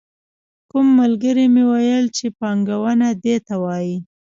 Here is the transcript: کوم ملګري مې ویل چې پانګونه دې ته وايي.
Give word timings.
کوم 0.69 0.87
ملګري 0.99 1.45
مې 1.53 1.63
ویل 1.69 2.05
چې 2.17 2.25
پانګونه 2.39 3.07
دې 3.23 3.35
ته 3.47 3.55
وايي. 3.63 3.97